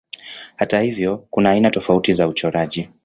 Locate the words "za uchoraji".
2.13-2.89